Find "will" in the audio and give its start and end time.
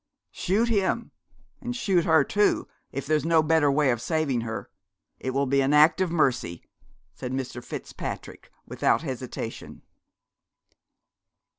5.29-5.45